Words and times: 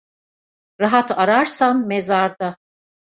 Rahat 0.81 1.09
ararsan 1.11 1.87
mezarda. 1.87 2.49